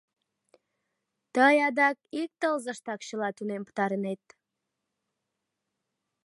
Тый 1.35 1.55
адак 1.67 1.97
ик 2.21 2.31
тылзыштак 2.41 2.99
чыла 3.07 3.29
тунем 3.37 3.61
пытарынет... 3.67 4.23